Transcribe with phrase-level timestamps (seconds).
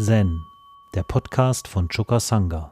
[0.00, 0.46] Zen,
[0.94, 2.70] der Podcast von Choka Sangha.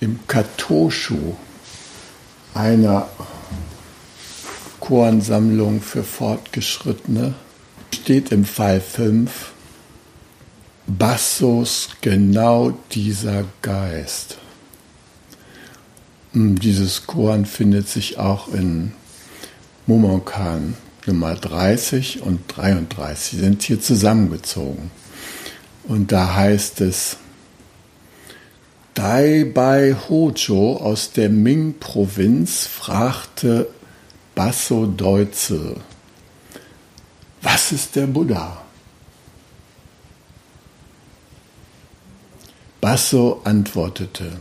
[0.00, 1.36] Im Katoshu,
[2.54, 3.08] einer
[4.86, 7.34] Choransammlung für Fortgeschrittene,
[7.92, 9.50] steht im Fall 5
[10.86, 14.38] Bassos genau dieser Geist.
[16.34, 18.92] Hm, dieses Koran findet sich auch in
[19.88, 24.92] Mumonkan Nummer 30 und 33, sind hier zusammengezogen.
[25.88, 27.16] Und da heißt es,
[28.94, 33.66] Dai Bai Hojo aus der Ming-Provinz fragte
[34.36, 35.80] Basso Deutze,
[37.40, 38.62] was ist der Buddha?
[42.82, 44.38] Basso antwortete,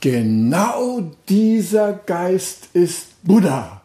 [0.00, 3.80] genau dieser Geist ist Buddha.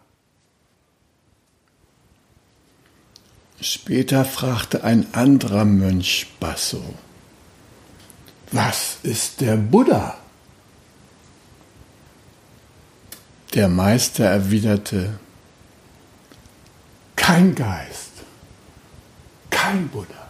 [3.59, 6.83] Später fragte ein anderer Mönch Basso,
[8.51, 10.20] was ist der Buddha?
[13.53, 15.19] Der Meister erwiderte,
[17.17, 18.11] kein Geist,
[19.49, 20.29] kein Buddha.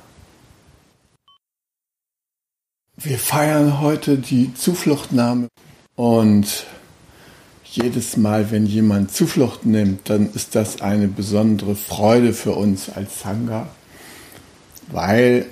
[2.98, 5.50] Wir feiern heute die Zufluchtnahme
[5.96, 6.66] und
[7.64, 13.22] jedes Mal, wenn jemand Zuflucht nimmt, dann ist das eine besondere Freude für uns als
[13.22, 13.70] Sangha,
[14.88, 15.46] weil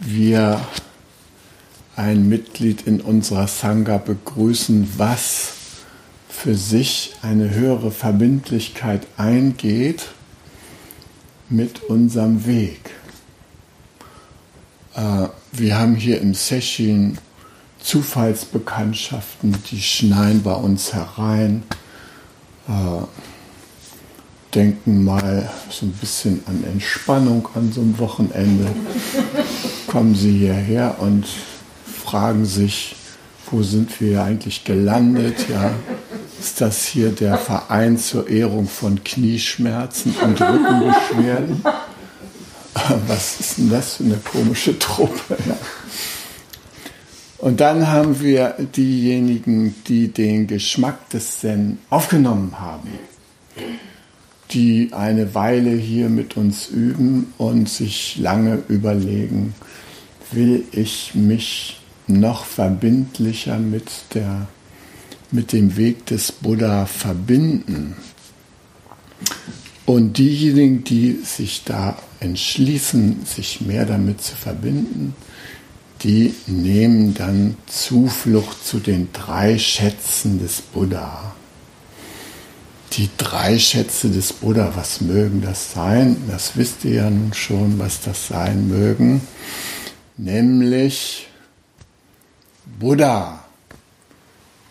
[0.00, 0.60] wir
[1.94, 5.57] ein Mitglied in unserer Sangha begrüßen, was
[6.38, 10.10] für sich eine höhere Verbindlichkeit eingeht
[11.48, 12.90] mit unserem Weg.
[14.94, 17.18] Äh, wir haben hier im Session
[17.80, 21.64] Zufallsbekanntschaften, die schneien bei uns herein,
[22.68, 23.02] äh,
[24.54, 28.66] denken mal so ein bisschen an Entspannung an so einem Wochenende,
[29.88, 31.26] kommen sie hierher und
[31.84, 32.94] fragen sich,
[33.50, 35.48] wo sind wir eigentlich gelandet?
[35.48, 35.72] Ja,
[36.40, 41.64] ist das hier der Verein zur Ehrung von Knieschmerzen und Rückenbeschwerden?
[43.06, 45.36] Was ist denn das für eine komische Truppe?
[45.46, 45.56] Ja.
[47.38, 52.90] Und dann haben wir diejenigen, die den Geschmack des Zen aufgenommen haben,
[54.50, 59.54] die eine Weile hier mit uns üben und sich lange überlegen,
[60.32, 64.48] will ich mich noch verbindlicher mit, der,
[65.30, 67.96] mit dem Weg des Buddha verbinden.
[69.86, 75.14] Und diejenigen, die sich da entschließen, sich mehr damit zu verbinden,
[76.02, 81.34] die nehmen dann Zuflucht zu den drei Schätzen des Buddha.
[82.92, 86.16] Die drei Schätze des Buddha, was mögen das sein?
[86.28, 89.20] Das wisst ihr ja nun schon, was das sein mögen.
[90.16, 91.28] Nämlich
[92.78, 93.44] Buddha.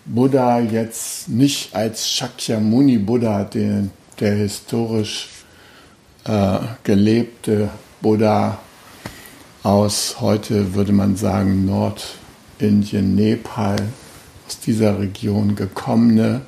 [0.07, 3.84] Buddha jetzt nicht als Shakyamuni Buddha, der,
[4.19, 5.29] der historisch
[6.23, 7.69] äh, gelebte
[8.01, 8.57] Buddha
[9.63, 13.75] aus heute würde man sagen Nordindien, Nepal,
[14.47, 16.41] aus dieser Region gekommene,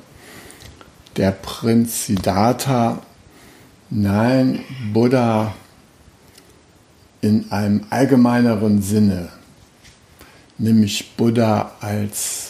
[1.16, 3.02] der Prinz Siddhartha.
[3.90, 4.60] Nein,
[4.92, 5.54] Buddha
[7.20, 9.28] in einem allgemeineren Sinne
[10.60, 12.49] nämlich Buddha als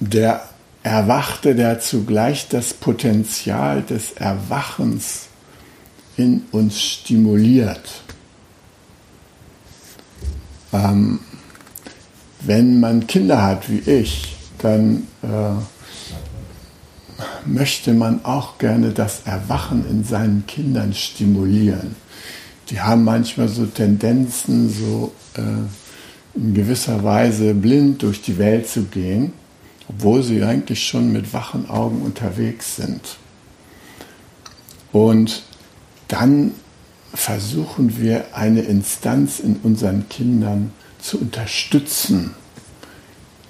[0.00, 0.42] der
[0.82, 5.28] Erwachte, der zugleich das Potenzial des Erwachens
[6.16, 8.02] in uns stimuliert.
[10.72, 11.20] Ähm,
[12.40, 15.52] wenn man Kinder hat wie ich, dann äh,
[17.46, 21.94] möchte man auch gerne das Erwachen in seinen Kindern stimulieren.
[22.70, 28.84] Die haben manchmal so Tendenzen, so äh, in gewisser Weise blind durch die Welt zu
[28.84, 29.32] gehen,
[29.90, 33.16] obwohl sie eigentlich schon mit wachen Augen unterwegs sind.
[34.92, 35.42] Und
[36.06, 36.52] dann
[37.12, 42.34] versuchen wir eine Instanz in unseren Kindern zu unterstützen,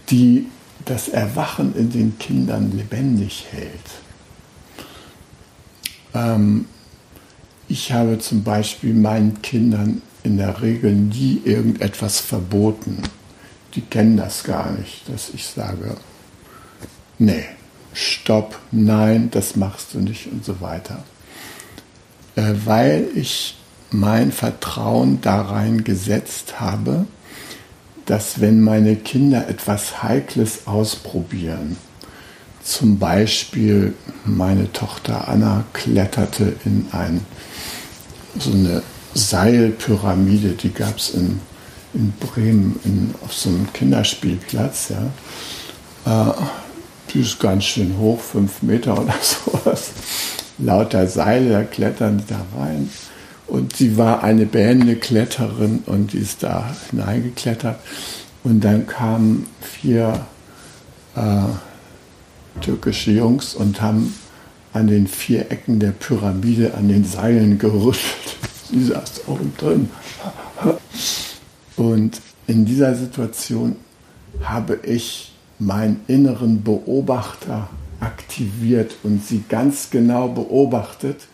[0.09, 0.47] die
[0.87, 3.91] das Erwachen in den Kindern lebendig hält.
[6.15, 6.65] Ähm,
[7.69, 13.03] ich habe zum Beispiel meinen Kindern in der Regel nie irgendetwas verboten.
[13.75, 15.97] Die kennen das gar nicht, dass ich sage,
[17.20, 17.44] nee,
[17.93, 21.05] stopp, nein, das machst du nicht und so weiter.
[22.34, 23.56] Äh, weil ich
[23.90, 27.06] mein Vertrauen da rein gesetzt habe,
[28.06, 31.76] dass wenn meine Kinder etwas Heikles ausprobieren,
[32.62, 33.94] zum Beispiel
[34.25, 37.25] meine Tochter Anna kletterte in ein,
[38.38, 38.82] so eine
[39.14, 41.40] Seilpyramide, die gab es in,
[41.94, 44.90] in Bremen in, auf so einem Kinderspielplatz.
[46.05, 46.31] Ja.
[46.31, 46.32] Äh,
[47.12, 49.91] die ist ganz schön hoch, fünf Meter oder sowas.
[50.59, 52.91] Lauter Seile, da klettern da rein.
[53.47, 57.81] Und sie war eine behende Kletterin und die ist da hineingeklettert.
[58.45, 60.27] Und dann kamen vier
[61.17, 64.15] äh, türkische Jungs und haben
[64.73, 67.97] an den vier Ecken der Pyramide an den Seilen gerüttelt.
[68.71, 69.91] Sie saß oben drin.
[71.77, 73.77] Und in dieser Situation
[74.43, 75.30] habe ich
[75.61, 77.69] meinen inneren Beobachter
[78.01, 81.29] aktiviert und sie ganz genau beobachtet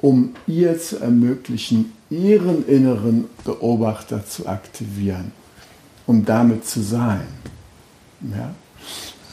[0.00, 5.32] um ihr zu ermöglichen, ihren inneren Beobachter zu aktivieren,
[6.06, 7.26] um damit zu sein.
[8.22, 8.54] Ja?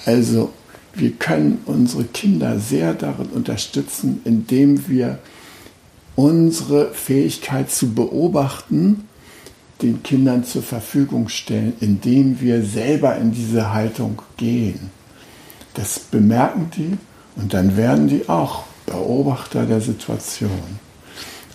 [0.06, 0.52] Also
[0.94, 5.20] wir können unsere Kinder sehr darin unterstützen, indem wir
[6.16, 9.08] unsere Fähigkeit zu beobachten
[9.86, 14.90] den Kindern zur Verfügung stellen, indem wir selber in diese Haltung gehen.
[15.76, 16.98] Das bemerken die
[17.36, 20.80] und dann werden die auch Beobachter der Situation.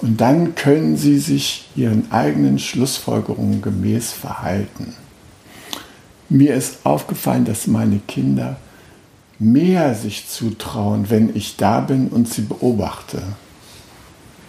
[0.01, 4.95] Und dann können sie sich ihren eigenen Schlussfolgerungen gemäß verhalten.
[6.29, 8.57] Mir ist aufgefallen, dass meine Kinder
[9.39, 13.23] mehr sich zutrauen, wenn ich da bin und sie beobachte.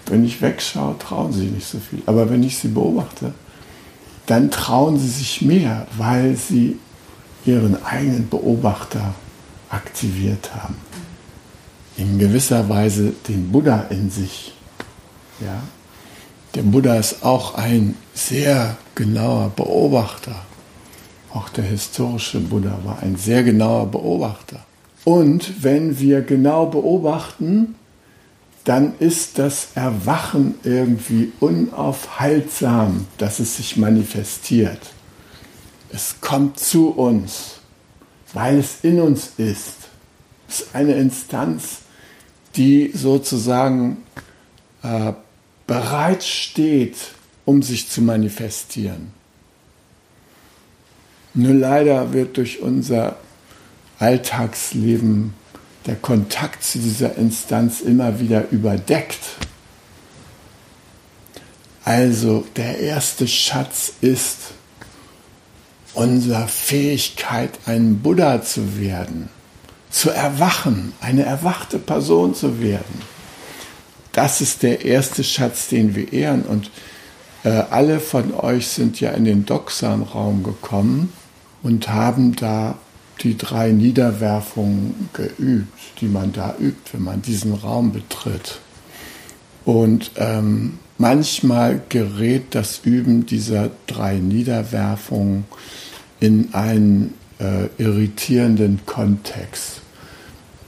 [0.06, 2.02] Wenn ich wegschaue, trauen sie nicht so viel.
[2.06, 3.34] Aber wenn ich sie beobachte,
[4.26, 6.78] dann trauen sie sich mehr, weil sie
[7.46, 9.14] ihren eigenen Beobachter
[9.70, 10.76] aktiviert haben
[11.98, 14.54] in gewisser Weise den Buddha in sich.
[15.40, 15.62] Ja?
[16.56, 20.36] Der Buddha ist auch ein sehr genauer Beobachter.
[21.34, 24.60] Auch der historische Buddha war ein sehr genauer Beobachter.
[25.06, 27.76] Und wenn wir genau beobachten,
[28.64, 34.80] dann ist das Erwachen irgendwie unaufhaltsam, dass es sich manifestiert.
[35.90, 37.60] Es kommt zu uns,
[38.34, 39.90] weil es in uns ist.
[40.48, 41.80] Es ist eine Instanz,
[42.56, 43.98] die sozusagen
[44.84, 45.14] äh,
[45.68, 46.98] bereit steht,
[47.46, 49.14] um sich zu manifestieren.
[51.34, 53.18] Nur leider wird durch unser
[54.00, 55.34] Alltagsleben
[55.86, 59.20] der Kontakt zu dieser Instanz immer wieder überdeckt.
[61.84, 64.38] Also der erste Schatz ist
[65.94, 69.30] unsere Fähigkeit, ein Buddha zu werden
[69.92, 73.02] zu erwachen, eine erwachte Person zu werden.
[74.14, 76.44] Das ist der erste Schatz, den wir ehren.
[76.44, 76.72] Und
[77.44, 81.14] äh, alle von euch sind ja in den Doxan-Raum gekommen
[81.62, 82.76] und haben da
[83.24, 88.60] die drei Niederwerfungen geübt, die man da übt, wenn man diesen Raum betritt.
[89.66, 95.46] Und ähm, manchmal gerät das Üben dieser drei Niederwerfungen
[96.20, 99.82] in einen äh, irritierenden Kontext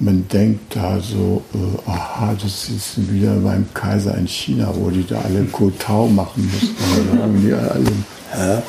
[0.03, 5.05] man denkt da so, äh, aha, das ist wieder beim Kaiser in China, wo die
[5.05, 7.41] da alle Kotau machen mussten.
[7.41, 7.91] die alle,
[8.31, 8.61] hä?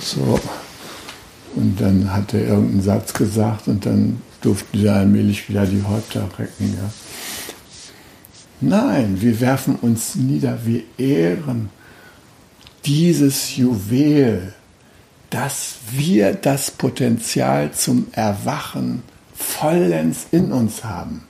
[0.00, 0.38] So.
[1.56, 6.28] Und dann hat er irgendeinen Satz gesagt und dann durften sie allmählich wieder die Häupter
[6.38, 6.74] recken.
[6.76, 6.90] Ja.
[8.60, 11.70] Nein, wir werfen uns nieder, wir ehren
[12.84, 14.54] dieses Juwel,
[15.30, 19.02] dass wir das Potenzial zum Erwachen
[19.34, 21.24] vollends in uns haben.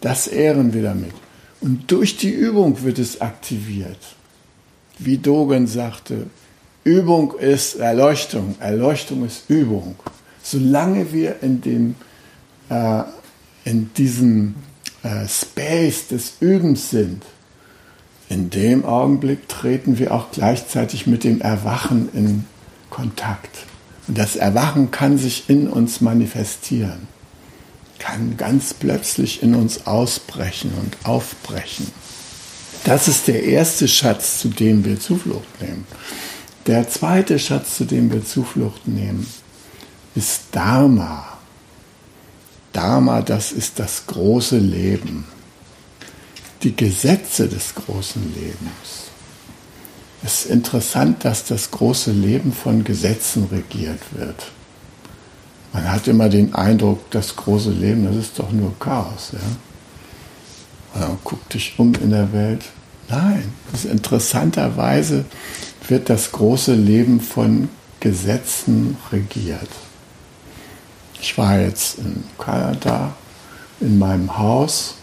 [0.00, 1.14] Das ehren wir damit.
[1.60, 3.98] Und durch die Übung wird es aktiviert.
[4.98, 6.26] Wie Dogen sagte,
[6.84, 9.96] Übung ist Erleuchtung, Erleuchtung ist Übung.
[10.42, 11.94] Solange wir in, dem,
[12.68, 13.02] äh,
[13.64, 14.56] in diesem
[15.02, 17.22] äh, Space des Übens sind,
[18.28, 22.44] in dem Augenblick treten wir auch gleichzeitig mit dem Erwachen in
[22.90, 23.66] Kontakt.
[24.08, 27.06] Und das Erwachen kann sich in uns manifestieren
[28.02, 31.86] kann ganz plötzlich in uns ausbrechen und aufbrechen.
[32.82, 35.86] Das ist der erste Schatz, zu dem wir Zuflucht nehmen.
[36.66, 39.26] Der zweite Schatz, zu dem wir Zuflucht nehmen,
[40.14, 41.26] ist Dharma.
[42.72, 45.24] Dharma, das ist das große Leben.
[46.62, 49.10] Die Gesetze des großen Lebens.
[50.22, 54.52] Es ist interessant, dass das große Leben von Gesetzen regiert wird.
[55.72, 59.32] Man hat immer den Eindruck, das große Leben, das ist doch nur Chaos.
[59.32, 59.40] Ja?
[61.24, 62.62] guck dich um in der Welt.
[63.08, 65.24] Nein, das interessanterweise
[65.88, 67.68] wird das große Leben von
[68.00, 69.68] Gesetzen regiert.
[71.20, 73.14] Ich war jetzt in Kanada
[73.80, 74.94] in meinem Haus,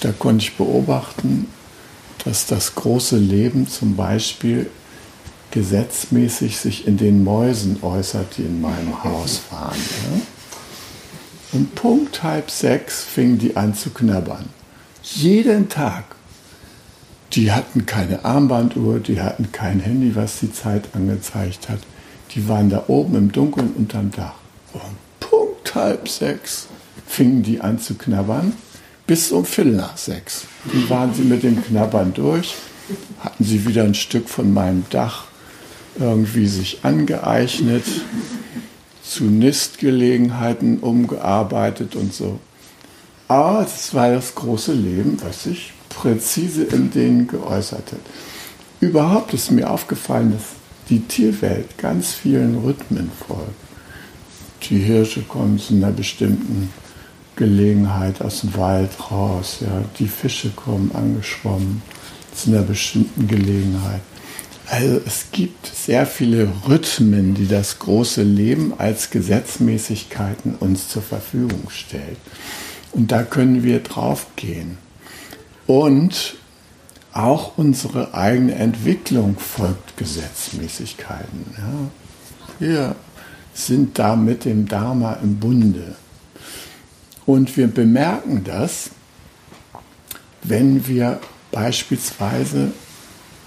[0.00, 1.46] da konnte ich beobachten,
[2.24, 4.70] dass das große Leben zum Beispiel
[5.50, 9.76] gesetzmäßig sich in den Mäusen äußert, die in meinem Haus waren.
[9.76, 10.20] Ja?
[11.52, 14.48] Und Punkt halb sechs fingen die an zu knabbern.
[15.02, 16.04] Jeden Tag.
[17.32, 21.80] Die hatten keine Armbanduhr, die hatten kein Handy, was die Zeit angezeigt hat.
[22.34, 24.34] Die waren da oben im Dunkeln unterm Dach.
[24.72, 24.82] Und
[25.20, 26.68] Punkt halb sechs
[27.06, 28.52] fingen die an zu knabbern
[29.06, 30.44] bis um Viertel nach sechs.
[30.64, 32.54] Dann waren sie mit dem Knabbern durch,
[33.20, 35.24] hatten sie wieder ein Stück von meinem Dach
[35.98, 37.84] irgendwie sich angeeignet,
[39.02, 42.38] zu Nistgelegenheiten umgearbeitet und so.
[43.28, 48.00] Aber das war das große Leben, was sich präzise in denen geäußert hat.
[48.80, 50.42] Überhaupt ist mir aufgefallen, dass
[50.88, 53.54] die Tierwelt ganz vielen Rhythmen folgt.
[54.68, 56.70] Die Hirsche kommen zu einer bestimmten
[57.36, 59.58] Gelegenheit aus dem Wald raus.
[59.60, 59.84] Ja.
[59.98, 61.82] Die Fische kommen angeschwommen
[62.34, 64.00] zu einer bestimmten Gelegenheit.
[64.68, 71.68] Also es gibt sehr viele Rhythmen, die das große Leben als Gesetzmäßigkeiten uns zur Verfügung
[71.68, 72.16] stellt.
[72.92, 74.78] Und da können wir draufgehen.
[75.72, 76.34] Und
[77.14, 81.46] auch unsere eigene Entwicklung folgt Gesetzmäßigkeiten.
[81.56, 81.90] Ja.
[82.58, 82.96] Wir
[83.54, 85.94] sind da mit dem Dharma im Bunde.
[87.24, 88.90] Und wir bemerken das,
[90.42, 92.72] wenn wir beispielsweise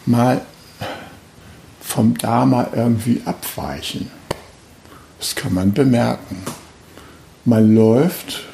[0.08, 0.42] mal
[1.80, 4.10] vom Dharma irgendwie abweichen.
[5.20, 6.38] Das kann man bemerken.
[7.46, 8.46] Man läuft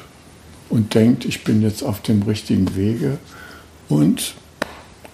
[0.68, 3.16] und denkt, ich bin jetzt auf dem richtigen Wege
[3.92, 4.34] und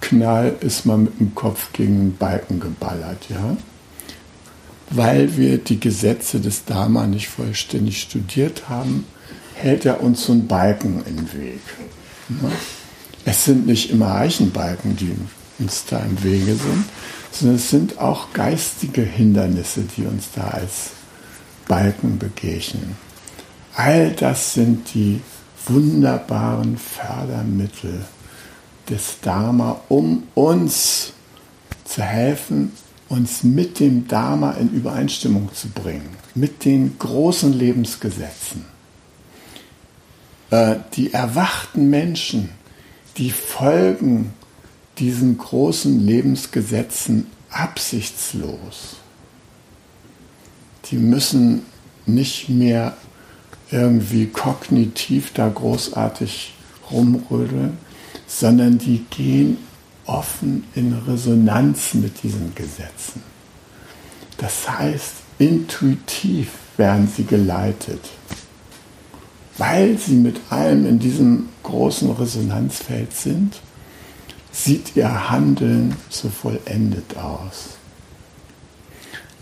[0.00, 3.56] knall ist man mit dem Kopf gegen einen Balken geballert, ja?
[4.90, 9.04] Weil wir die Gesetze des Dharma nicht vollständig studiert haben,
[9.54, 11.61] hält er uns so einen Balken im Weg.
[12.28, 12.50] Ne?
[13.25, 15.12] Es sind nicht immer Eichenbalken, die
[15.58, 16.85] uns da im Wege sind,
[17.32, 20.90] sondern es sind auch geistige Hindernisse, die uns da als
[21.66, 22.97] Balken begegnen.
[23.75, 25.20] All das sind die
[25.66, 28.06] wunderbaren Fördermittel
[28.90, 31.12] des Dharma, um uns
[31.85, 32.73] zu helfen,
[33.09, 38.64] uns mit dem Dharma in Übereinstimmung zu bringen, mit den großen Lebensgesetzen.
[40.50, 42.50] Äh, die erwachten Menschen,
[43.16, 44.33] die folgen
[44.99, 48.97] diesen großen Lebensgesetzen absichtslos.
[50.87, 51.62] Die müssen
[52.07, 52.97] nicht mehr
[53.71, 56.54] irgendwie kognitiv da großartig
[56.90, 57.76] rumrödeln,
[58.28, 59.58] sondern die gehen
[60.06, 63.23] offen in Resonanz mit diesen Gesetzen.
[64.37, 68.00] Das heißt, intuitiv werden sie geleitet
[69.58, 73.61] weil sie mit allem in diesem großen Resonanzfeld sind,
[74.52, 77.70] sieht ihr Handeln so vollendet aus.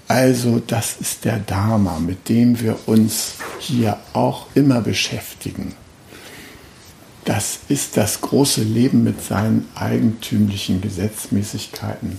[0.09, 5.75] Also das ist der Dharma, mit dem wir uns hier auch immer beschäftigen.
[7.37, 12.19] Das ist das große Leben mit seinen eigentümlichen Gesetzmäßigkeiten,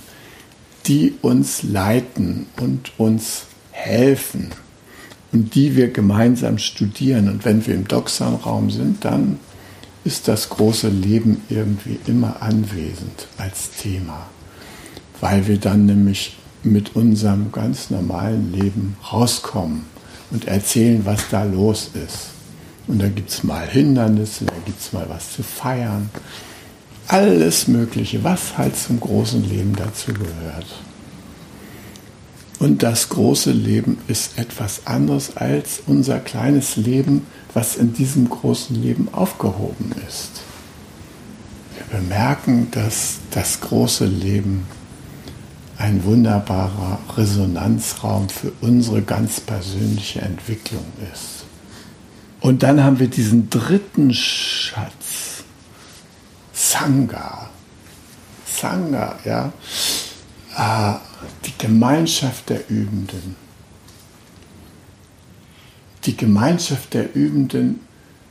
[0.86, 4.52] die uns leiten und uns helfen
[5.32, 7.30] und die wir gemeinsam studieren.
[7.30, 9.40] Und wenn wir im Doxan-Raum sind, dann
[10.04, 14.28] ist das große Leben irgendwie immer anwesend als Thema,
[15.20, 19.88] weil wir dann nämlich mit unserem ganz normalen Leben rauskommen
[20.30, 22.37] und erzählen, was da los ist.
[22.88, 26.10] Und da gibt es mal Hindernisse, da gibt es mal was zu feiern.
[27.08, 30.66] Alles Mögliche, was halt zum großen Leben dazu gehört.
[32.60, 38.82] Und das große Leben ist etwas anderes als unser kleines Leben, was in diesem großen
[38.82, 40.42] Leben aufgehoben ist.
[41.76, 44.66] Wir bemerken, dass das große Leben
[45.78, 51.37] ein wunderbarer Resonanzraum für unsere ganz persönliche Entwicklung ist.
[52.42, 55.44] Und dann haben wir diesen dritten Schatz,
[56.54, 57.50] Sangha.
[58.46, 59.52] Sangha, ja.
[60.56, 61.00] Ah,
[61.46, 63.36] die Gemeinschaft der Übenden.
[66.06, 67.82] Die Gemeinschaft der Übenden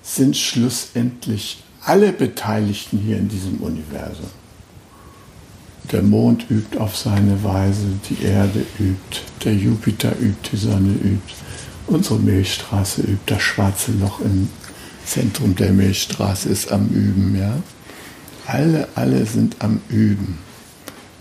[0.02, 4.30] sind schlussendlich alle Beteiligten hier in diesem Universum.
[5.92, 11.34] Der Mond übt auf seine Weise, die Erde übt, der Jupiter übt, die Sonne übt
[11.86, 13.22] Unsere Milchstraße übt.
[13.26, 14.48] Das schwarze Loch im
[15.04, 17.54] Zentrum der Milchstraße ist am Üben, ja.
[18.46, 20.38] Alle, alle sind am Üben.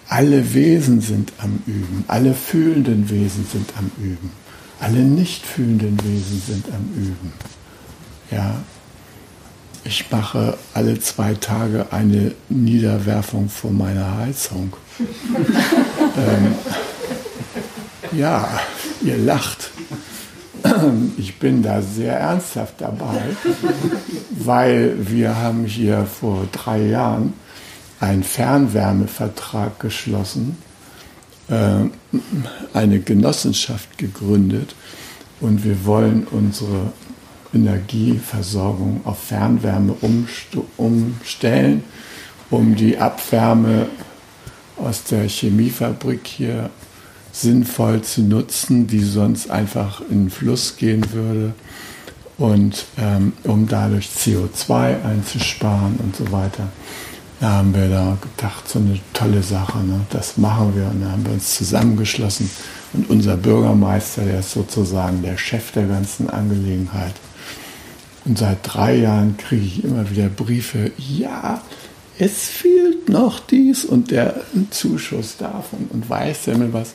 [0.08, 2.04] Alle Wesen sind am Üben.
[2.08, 4.32] Alle fühlenden Wesen sind am Üben.
[4.80, 7.34] Alle nicht fühlenden Wesen sind am Üben.
[8.32, 8.56] Ja.
[9.84, 14.74] Ich mache alle zwei Tage eine Niederwerfung vor meiner Heizung.
[16.18, 16.56] ähm,
[18.12, 18.60] ja,
[19.04, 19.70] ihr lacht.
[21.18, 23.22] Ich bin da sehr ernsthaft dabei,
[24.32, 27.34] weil wir haben hier vor drei Jahren
[28.00, 30.58] einen Fernwärmevertrag geschlossen,
[31.50, 31.86] äh,
[32.74, 34.76] eine Genossenschaft gegründet
[35.40, 36.94] und wir wollen unsere
[37.54, 39.96] Energieversorgung auf Fernwärme
[40.78, 41.84] umstellen,
[42.50, 43.88] um die Abwärme
[44.78, 46.70] aus der Chemiefabrik hier
[47.36, 51.54] sinnvoll zu nutzen, die sonst einfach in den Fluss gehen würde
[52.38, 56.68] und ähm, um dadurch CO2 einzusparen und so weiter.
[57.42, 60.00] Da haben wir da gedacht, so eine tolle Sache, ne?
[60.10, 62.50] das machen wir und da haben wir uns zusammengeschlossen
[62.94, 67.16] und unser Bürgermeister, der ist sozusagen der Chef der ganzen Angelegenheit.
[68.24, 71.62] Und seit drei Jahren kriege ich immer wieder Briefe, ja,
[72.18, 76.94] es fehlt noch dies und der Zuschuss davon und weiß mir was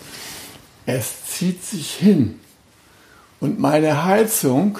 [0.86, 2.40] es zieht sich hin.
[3.38, 4.78] Und meine Heizung,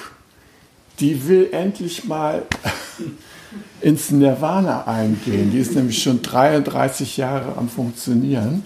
[0.99, 2.43] die will endlich mal
[3.81, 5.51] ins Nirvana eingehen.
[5.51, 8.65] Die ist nämlich schon 33 Jahre am Funktionieren.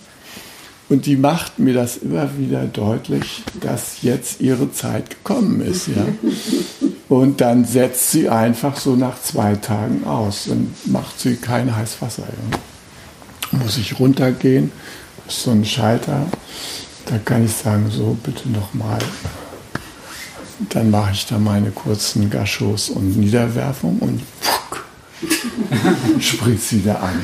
[0.88, 5.88] Und die macht mir das immer wieder deutlich, dass jetzt ihre Zeit gekommen ist.
[5.88, 6.07] Ja?
[7.09, 10.45] Und dann setzt sie einfach so nach zwei Tagen aus.
[10.49, 12.25] Dann macht sie kein Heißwasser.
[12.29, 13.59] Ja?
[13.59, 14.73] Muss ich runtergehen,
[15.26, 16.26] ist so ein Schalter
[17.07, 18.99] da kann ich sagen, so bitte nochmal.
[20.71, 24.85] Dann mache ich da meine kurzen Gachos und Niederwerfung und pfuck,
[26.20, 27.20] spritzt sie da an.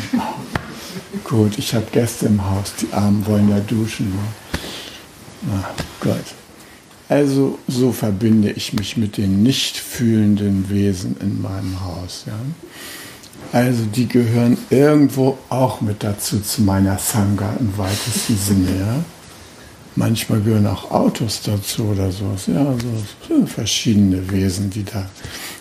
[1.31, 4.13] Gut, ich habe Gäste im Haus, die Armen wollen ja duschen.
[5.43, 5.65] Na
[6.01, 6.25] Gott.
[7.09, 12.25] Also so verbinde ich mich mit den nicht fühlenden Wesen in meinem Haus.
[12.27, 12.33] Ja?
[13.53, 18.81] Also die gehören irgendwo auch mit dazu zu meiner Sangha im weitesten Sinne.
[18.81, 19.05] Ja?
[19.95, 22.49] Manchmal gehören auch Autos dazu oder sowas.
[22.49, 22.75] Ja,
[23.29, 25.09] so verschiedene Wesen, die da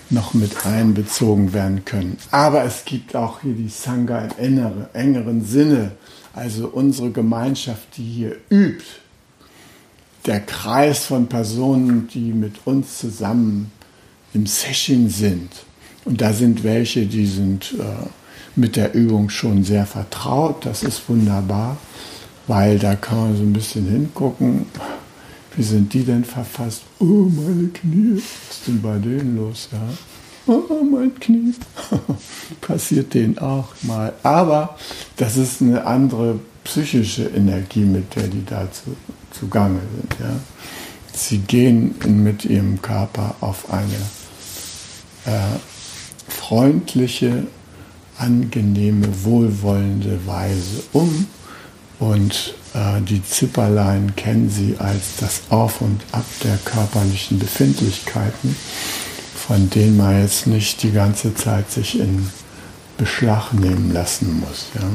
[0.10, 2.17] noch mit einbezogen werden können.
[2.32, 5.91] Aber es gibt auch hier die Sangha im engeren, engeren Sinne,
[6.34, 8.86] also unsere Gemeinschaft, die hier übt.
[10.26, 13.72] Der Kreis von Personen, die mit uns zusammen
[14.34, 15.52] im Session sind.
[16.06, 18.08] Und da sind welche, die sind äh,
[18.56, 20.65] mit der Übung schon sehr vertraut.
[20.65, 21.78] Das ist wunderbar
[22.50, 24.65] weil da kann man so ein bisschen hingucken.
[25.60, 26.84] Wie sind die denn verfasst?
[27.00, 28.15] Oh, meine Knie.
[28.15, 29.67] Was ist denn bei denen los?
[29.74, 30.54] Ja?
[30.54, 31.54] Oh, mein Knie.
[32.62, 34.13] Passiert denen auch mal.
[34.24, 34.78] Aber
[35.17, 38.95] das ist eine andere psychische Energie, mit der die da zu,
[39.38, 40.15] zugange sind.
[40.22, 40.39] Ja?
[41.12, 44.00] Sie gehen mit ihrem Körper auf eine
[45.26, 45.60] äh,
[46.30, 47.48] freundliche,
[48.17, 51.28] angenehme, wohlwollende Weise um
[52.00, 52.56] und
[53.02, 58.56] die Zipperlein kennen sie als das Auf und Ab der körperlichen Befindlichkeiten,
[59.36, 62.30] von denen man jetzt nicht die ganze Zeit sich in
[62.98, 64.68] Beschlag nehmen lassen muss.
[64.76, 64.88] Ja.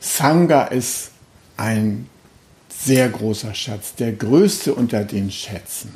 [0.00, 1.10] Sangha ist
[1.56, 2.08] ein
[2.68, 5.90] sehr großer Schatz, der größte unter den Schätzen.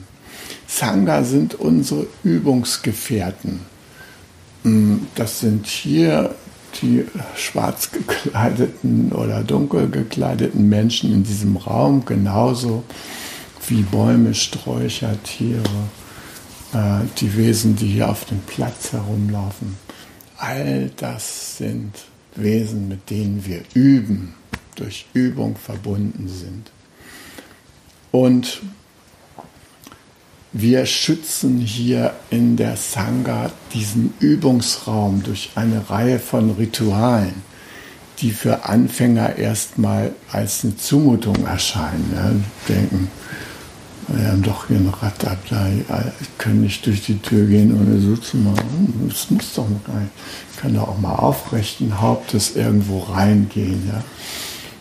[0.67, 3.61] Sangha sind unsere Übungsgefährten.
[4.65, 6.35] Mm, das sind hier
[6.81, 7.05] die
[7.37, 12.85] schwarz gekleideten oder dunkel gekleideten Menschen in diesem Raum genauso
[13.69, 15.63] wie Bäume, Sträucher, Tiere,
[16.73, 19.77] äh, die Wesen, die hier auf dem Platz herumlaufen.
[20.39, 21.93] All das sind
[22.35, 24.35] Wesen, mit denen wir üben,
[24.77, 26.71] durch Übung verbunden sind.
[28.11, 28.63] Und
[30.53, 37.35] wir schützen hier in der Sangha diesen Übungsraum durch eine Reihe von Ritualen,
[38.21, 42.11] die für Anfänger erstmal als eine Zumutung erscheinen.
[42.15, 43.09] Ja, denken,
[44.09, 45.69] wir haben doch hier ein Rad ab, da
[46.39, 49.07] können nicht durch die Tür gehen, ohne so zu machen.
[49.07, 50.09] Das muss doch noch rein.
[50.57, 53.83] Kann doch auch mal aufrechten Hauptes irgendwo reingehen.
[53.87, 54.03] Ja.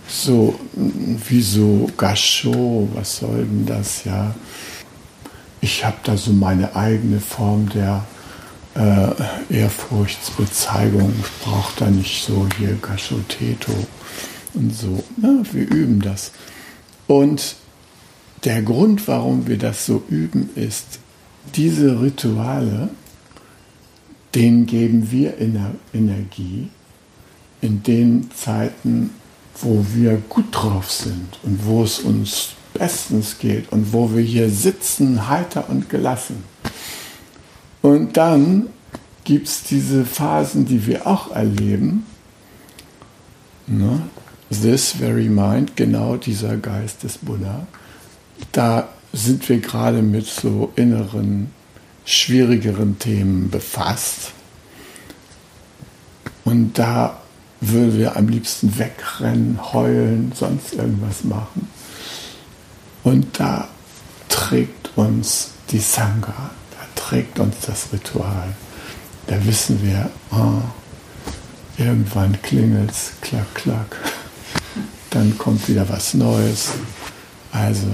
[0.08, 4.34] So, wieso Gasho, was soll denn das, ja?
[5.62, 8.06] Ich habe da so meine eigene Form der
[8.76, 11.14] äh, Ehrfurchtsbezeigung.
[11.20, 13.74] Ich brauche da nicht so hier Gashoteto
[14.54, 15.04] und so.
[15.22, 16.32] Ja, wir üben das.
[17.08, 17.56] Und
[18.44, 21.00] der Grund, warum wir das so üben, ist,
[21.56, 22.90] diese Rituale,
[24.36, 26.70] denen geben wir Energie
[27.62, 29.12] in den Zeiten,
[29.60, 34.50] wo wir gut drauf sind und wo es uns bestens geht und wo wir hier
[34.50, 36.44] sitzen, heiter und gelassen.
[37.82, 38.68] Und dann
[39.24, 42.06] gibt es diese Phasen, die wir auch erleben.
[43.68, 44.02] Ne?
[44.50, 47.68] This very mind, genau dieser Geist des Buddha.
[48.52, 51.52] Da sind wir gerade mit so inneren,
[52.06, 54.32] schwierigeren Themen befasst.
[56.46, 57.20] Und da
[57.60, 61.68] würden wir am liebsten wegrennen, heulen, sonst irgendwas machen.
[63.08, 63.70] Und da
[64.28, 68.54] trägt uns die Sangha, da trägt uns das Ritual.
[69.28, 70.62] Da wissen wir, oh,
[71.78, 73.96] irgendwann klingelt es, klack, klack.
[75.10, 76.72] Dann kommt wieder was Neues.
[77.54, 77.88] Also,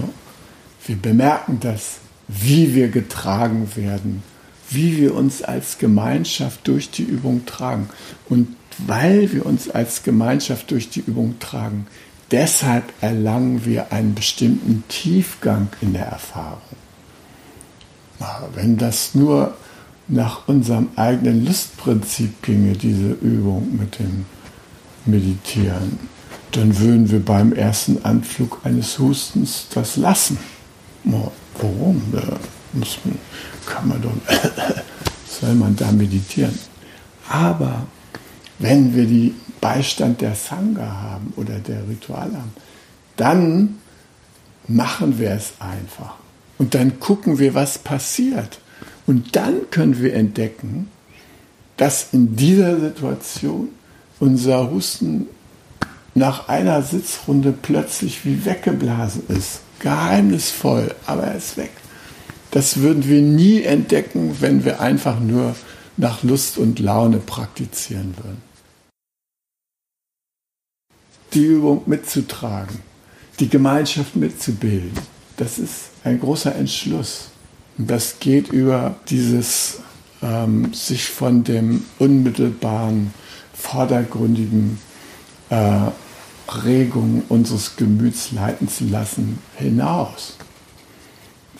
[0.87, 1.97] wir bemerken das,
[2.27, 4.23] wie wir getragen werden,
[4.71, 7.87] wie wir uns als Gemeinschaft durch die Übung tragen.
[8.29, 8.47] Und
[8.79, 11.85] weil wir uns als Gemeinschaft durch die Übung tragen,
[12.31, 16.61] deshalb erlangen wir einen bestimmten Tiefgang in der Erfahrung.
[18.55, 19.55] Wenn das nur
[20.07, 24.25] nach unserem eigenen Lustprinzip ginge, diese Übung mit dem
[25.05, 25.99] Meditieren,
[26.51, 30.37] dann würden wir beim ersten Anflug eines Hustens das lassen.
[31.03, 32.01] Warum?
[32.11, 32.21] Da
[32.73, 33.17] muss man,
[33.65, 34.11] kann man doch,
[35.27, 36.57] soll man da meditieren?
[37.29, 37.85] Aber
[38.59, 42.51] wenn wir die Beistand der Sangha haben oder der Rituale haben,
[43.15, 43.77] dann
[44.67, 46.15] machen wir es einfach.
[46.57, 48.59] Und dann gucken wir, was passiert.
[49.07, 50.89] Und dann können wir entdecken,
[51.77, 53.69] dass in dieser Situation
[54.19, 55.27] unser Husten
[56.13, 59.61] nach einer Sitzrunde plötzlich wie weggeblasen ist.
[59.79, 61.71] Geheimnisvoll, aber er ist weg.
[62.51, 65.55] Das würden wir nie entdecken, wenn wir einfach nur
[65.95, 68.52] nach Lust und Laune praktizieren würden
[71.33, 72.79] die Übung mitzutragen,
[73.39, 74.91] die Gemeinschaft mitzubilden.
[75.37, 77.29] Das ist ein großer Entschluss.
[77.77, 79.79] Und das geht über dieses
[80.21, 83.13] ähm, sich von dem unmittelbaren,
[83.53, 84.79] vordergründigen
[85.49, 85.89] äh,
[86.65, 90.37] Regungen unseres Gemüts leiten zu lassen hinaus.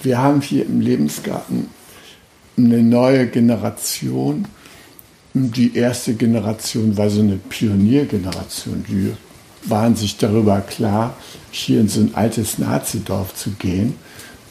[0.01, 1.67] Wir haben hier im Lebensgarten
[2.57, 4.45] eine neue Generation.
[5.33, 9.13] Die erste Generation war so eine Pioniergeneration, die
[9.65, 11.15] waren sich darüber klar,
[11.51, 13.95] hier in so ein altes Nazidorf zu gehen,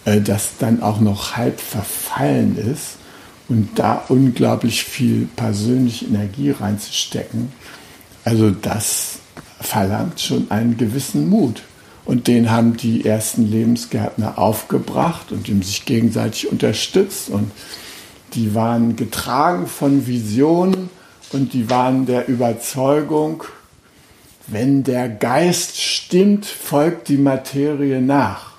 [0.05, 2.97] äh, das dann auch noch halb verfallen ist
[3.49, 7.53] und da unglaublich viel persönliche Energie reinzustecken.
[8.25, 9.19] Also das
[9.61, 11.63] verlangt schon einen gewissen Mut.
[12.05, 17.29] Und den haben die ersten Lebensgärtner aufgebracht und haben sich gegenseitig unterstützt.
[17.29, 17.53] Und
[18.35, 20.91] die waren getragen von Visionen
[21.33, 23.45] und die waren der Überzeugung,
[24.47, 28.53] wenn der Geist stimmt, folgt die Materie nach.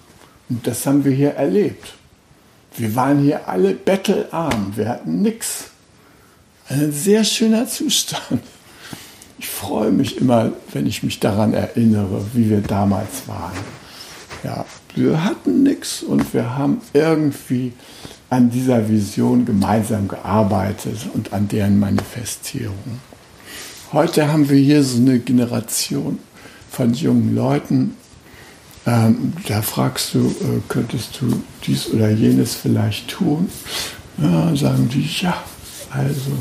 [0.50, 1.94] Und das haben wir hier erlebt.
[2.76, 5.66] Wir waren hier alle bettelarm, wir hatten nichts.
[6.70, 8.42] Ein sehr schöner Zustand.
[9.38, 13.58] Ich freue mich immer, wenn ich mich daran erinnere, wie wir damals waren.
[14.44, 14.66] Ja,
[14.96, 17.74] wir hatten nichts und wir haben irgendwie
[18.30, 23.00] an dieser Vision gemeinsam gearbeitet und an deren Manifestierung.
[23.94, 26.18] Heute haben wir hier so eine Generation
[26.72, 27.96] von jungen Leuten.
[28.88, 33.52] Ähm, da fragst du, äh, könntest du dies oder jenes vielleicht tun?
[34.18, 35.44] Ja, sagen die, ja,
[35.92, 36.32] also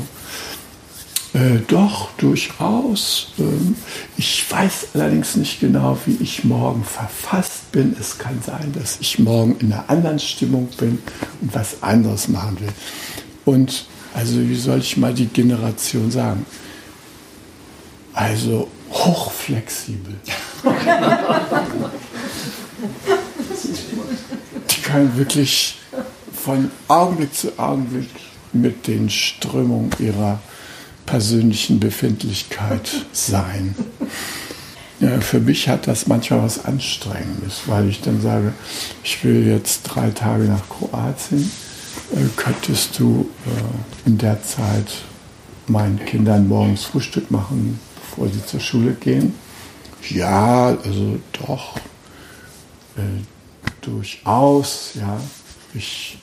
[1.35, 3.33] äh, doch, durchaus.
[3.37, 3.75] Ähm,
[4.17, 7.95] ich weiß allerdings nicht genau, wie ich morgen verfasst bin.
[7.99, 10.97] Es kann sein, dass ich morgen in einer anderen Stimmung bin
[11.39, 12.73] und was anderes machen will.
[13.45, 13.85] Und
[14.15, 16.47] also, wie soll ich mal die Generation sagen?
[18.13, 20.15] Also hochflexibel.
[24.69, 25.79] Die kann wirklich
[26.33, 28.09] von Augenblick zu Augenblick
[28.51, 30.39] mit den Strömungen ihrer
[31.05, 33.75] persönlichen Befindlichkeit sein.
[34.99, 38.53] Ja, für mich hat das manchmal was Anstrengendes, weil ich dann sage,
[39.03, 41.51] ich will jetzt drei Tage nach Kroatien.
[42.13, 44.93] Äh, könntest du äh, in der Zeit
[45.67, 47.79] meinen Kindern morgens Frühstück machen,
[48.15, 49.33] bevor sie zur Schule gehen?
[50.09, 51.77] Ja, also doch,
[52.97, 53.01] äh,
[53.81, 55.19] durchaus, ja.
[55.73, 56.19] Ich,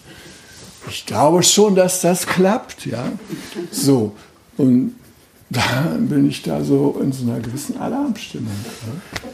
[0.88, 3.11] ich glaube schon, dass das klappt, ja.
[3.70, 4.14] So,
[4.57, 4.94] und
[5.48, 8.53] da bin ich da so in so einer gewissen Alarmstimmung.
[8.87, 9.31] Ja.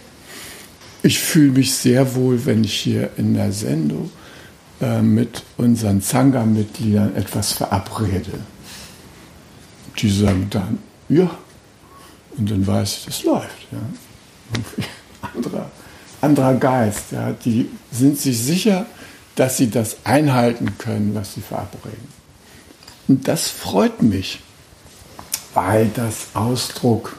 [1.02, 4.10] ich fühle mich sehr wohl, wenn ich hier in der Sendung
[4.80, 8.38] äh, mit unseren Zanga-Mitgliedern etwas verabrede.
[9.98, 11.30] Die sagen dann, ja,
[12.38, 13.66] und dann weiß ich, das läuft.
[13.72, 13.78] Ja.
[15.34, 15.70] Anderer,
[16.20, 17.32] anderer Geist, ja.
[17.32, 18.86] die sind sich sicher,
[19.34, 22.08] dass sie das einhalten können, was sie verabreden.
[23.08, 24.40] Und das freut mich,
[25.54, 27.16] weil das Ausdruck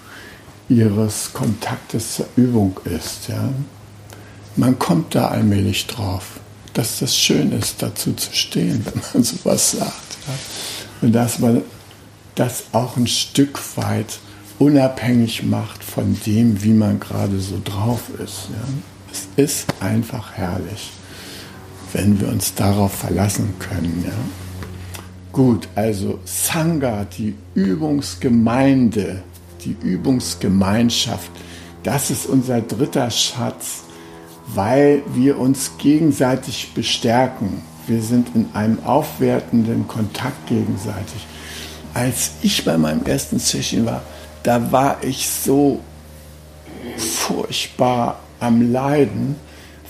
[0.70, 3.30] ihres Kontaktes zur Übung ist.
[3.30, 3.50] Ja.
[4.56, 6.40] Man kommt da allmählich drauf,
[6.74, 10.18] dass das schön ist, dazu zu stehen, wenn man sowas sagt.
[10.28, 10.34] Ja.
[11.02, 11.62] Und dass man
[12.36, 14.20] das auch ein Stück weit
[14.60, 18.50] unabhängig macht von dem, wie man gerade so drauf ist.
[18.52, 18.68] Ja.
[19.12, 20.92] Es ist einfach herrlich,
[21.94, 24.04] wenn wir uns darauf verlassen können.
[24.06, 24.14] Ja.
[25.32, 29.22] Gut, also Sangha, die Übungsgemeinde,
[29.64, 31.32] die Übungsgemeinschaft,
[31.84, 33.84] das ist unser dritter Schatz,
[34.48, 37.62] weil wir uns gegenseitig bestärken.
[37.86, 41.26] Wir sind in einem aufwertenden Kontakt gegenseitig.
[41.94, 44.02] Als ich bei meinem ersten Session war,
[44.44, 45.80] da war ich so
[46.98, 49.36] furchtbar am Leiden,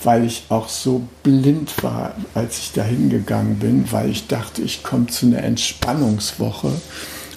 [0.02, 4.82] weil ich auch so blind war, als ich da hingegangen bin, weil ich dachte, ich
[4.82, 6.72] komme zu einer Entspannungswoche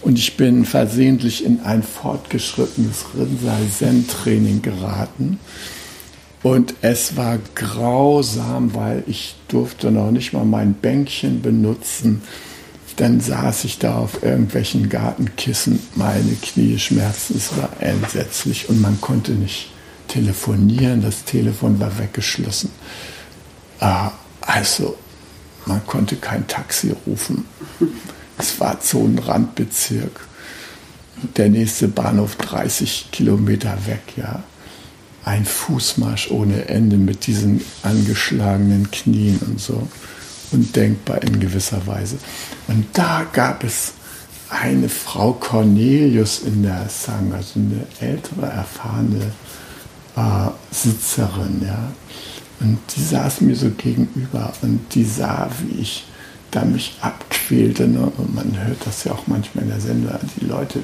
[0.02, 5.40] und ich bin versehentlich in ein fortgeschrittenes Rinzai-Zen-Training geraten.
[6.44, 12.24] Und es war grausam, weil ich durfte noch nicht mal mein Bänkchen benutzen.
[12.98, 19.00] Dann saß ich da auf irgendwelchen Gartenkissen, meine Knie schmerzten, es war entsetzlich und man
[19.02, 19.72] konnte nicht
[20.08, 22.70] telefonieren, das Telefon war weggeschlossen.
[23.80, 24.98] Ah, also,
[25.66, 27.46] man konnte kein Taxi rufen.
[28.38, 30.28] Es war Zonenrandbezirk.
[31.38, 34.44] Der nächste Bahnhof 30 Kilometer weg, ja.
[35.24, 39.88] Ein Fußmarsch ohne Ende mit diesen angeschlagenen Knien und so.
[40.52, 42.18] Undenkbar in gewisser Weise.
[42.68, 43.94] Und da gab es
[44.50, 49.32] eine Frau Cornelius in der Sangha, also eine ältere, erfahrene
[50.16, 51.92] äh, Sitzerin, ja.
[52.60, 56.06] Und die saß mir so gegenüber und die sah, wie ich
[56.52, 57.88] da mich abquälte.
[57.88, 58.12] Ne?
[58.18, 60.80] Und man hört das ja auch manchmal in der Sender, die Leute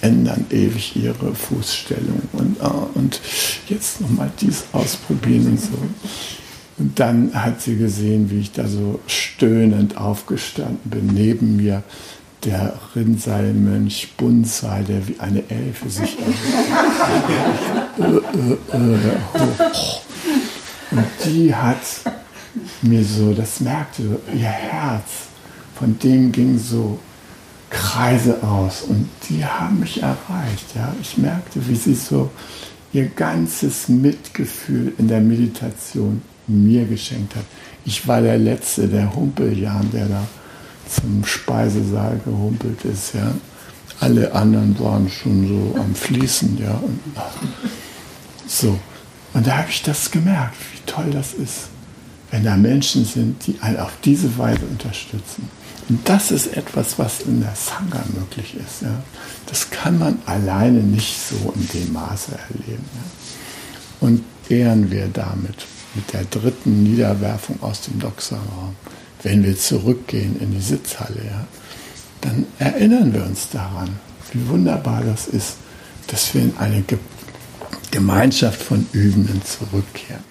[0.00, 3.20] ändern ewig ihre Fußstellung und, uh, und
[3.68, 5.78] jetzt nochmal dies ausprobieren und so.
[6.80, 11.08] Und dann hat sie gesehen, wie ich da so stöhnend aufgestanden bin.
[11.08, 11.82] Neben mir
[12.44, 16.22] der Rinnsei-Mönch Bunsai, der wie eine Elfe sich äh,
[20.90, 21.82] und die hat
[22.80, 25.28] mir so, das merkte ihr Herz,
[25.78, 26.98] von dem ging so
[27.68, 30.74] Kreise aus und die haben mich erreicht.
[30.74, 30.94] Ja.
[31.02, 32.30] Ich merkte, wie sie so
[32.94, 37.44] ihr ganzes Mitgefühl in der Meditation mir geschenkt hat.
[37.84, 40.26] Ich war der Letzte, der Humpeljan, der da
[40.88, 43.14] zum Speisesaal gehumpelt ist.
[43.14, 43.32] Ja.
[44.00, 46.58] Alle anderen waren schon so am Fließen.
[46.58, 46.72] Ja.
[46.72, 47.00] Und,
[48.46, 48.78] so.
[49.32, 51.68] Und da habe ich das gemerkt, wie toll das ist
[52.30, 55.48] wenn da Menschen sind, die einen auf diese Weise unterstützen.
[55.88, 58.82] Und das ist etwas, was in der Sangha möglich ist.
[58.82, 59.02] Ja.
[59.46, 62.84] Das kann man alleine nicht so in dem Maße erleben.
[62.94, 64.06] Ja.
[64.06, 65.56] Und ehren wir damit
[65.94, 68.76] mit der dritten Niederwerfung aus dem Doxa-Raum,
[69.22, 71.46] wenn wir zurückgehen in die Sitzhalle, ja,
[72.20, 73.98] dann erinnern wir uns daran,
[74.32, 75.56] wie wunderbar das ist,
[76.06, 76.84] dass wir in eine
[77.90, 80.24] Gemeinschaft von Übenden zurückkehren.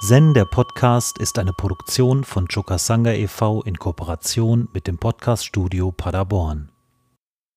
[0.00, 3.62] Zen, der Podcast, ist eine Produktion von Chokasanga e.V.
[3.62, 6.70] in Kooperation mit dem Podcaststudio Paderborn.